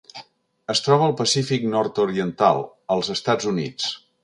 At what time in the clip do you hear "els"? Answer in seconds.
2.97-3.13